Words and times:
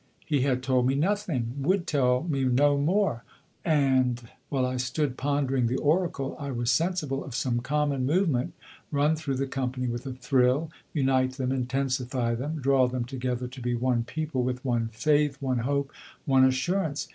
He 0.25 0.41
had 0.41 0.63
told 0.63 0.87
me 0.87 0.95
nothing, 0.95 1.53
would 1.59 1.85
tell 1.85 2.23
me 2.23 2.43
no 2.45 2.75
more, 2.75 3.23
and 3.63 4.19
while 4.49 4.65
I 4.65 4.77
stood 4.77 5.15
pondering 5.15 5.67
the 5.67 5.77
oracle 5.77 6.35
I 6.39 6.49
was 6.49 6.71
sensible 6.71 7.23
of 7.23 7.35
some 7.35 7.59
common 7.59 8.07
movement 8.07 8.55
run 8.91 9.15
through 9.15 9.35
the 9.35 9.45
company 9.45 9.85
with 9.87 10.07
a 10.07 10.13
thrill, 10.13 10.71
unite 10.91 11.33
them, 11.33 11.51
intensify 11.51 12.33
them, 12.33 12.55
draw 12.55 12.87
them 12.87 13.05
together 13.05 13.47
to 13.49 13.61
be 13.61 13.75
one 13.75 14.03
people 14.03 14.41
with 14.41 14.65
one 14.65 14.87
faith, 14.91 15.37
one 15.39 15.59
hope, 15.59 15.91
one 16.25 16.45
assurance. 16.45 17.07